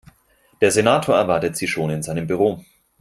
Der 0.61 0.71
Senator 0.71 1.15
erwartet 1.15 1.55
Sie 1.55 1.67
schon 1.67 1.91
in 1.91 2.01
seinem 2.01 2.25
Büro. 2.25 2.65